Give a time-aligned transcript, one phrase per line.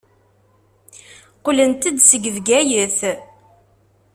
[1.37, 2.97] Qqlent-d seg Bgayet.